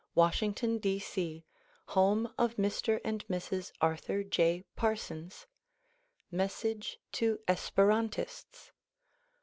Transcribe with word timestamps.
Washingtoyi, 0.17 0.81
D. 0.81 0.97
C. 0.97 1.45
Home 1.89 2.33
of 2.35 2.55
Mr. 2.55 2.99
and 3.05 3.23
Mrs. 3.27 3.71
Arthur 3.81 4.23
J. 4.23 4.63
Parsons. 4.75 5.45
Message 6.31 6.97
to 7.11 7.37
Esperantists. 7.47 8.71